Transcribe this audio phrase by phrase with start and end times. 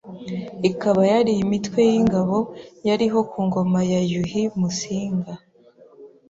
[0.69, 2.37] ikaba yari imitwe y’ingabo
[2.87, 5.33] yariho ku ngoma ya Yuhi Musinga